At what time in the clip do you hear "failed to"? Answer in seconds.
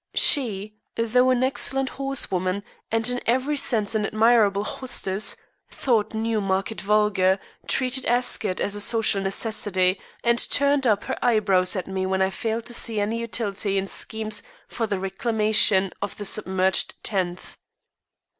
12.31-12.73